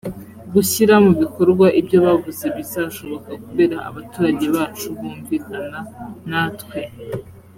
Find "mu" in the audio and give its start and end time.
1.05-1.11